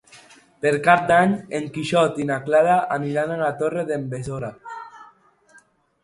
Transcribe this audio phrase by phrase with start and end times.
[0.65, 4.49] Per Cap d'Any en Quixot i na Clara aniran a la Torre d'en Besora.